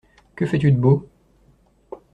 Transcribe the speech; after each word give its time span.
Que 0.35 0.45
fais-tu 0.47 0.71
de 0.71 0.79
beau? 0.79 1.07